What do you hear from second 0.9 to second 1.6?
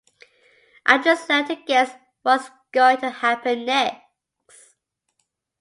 just learned to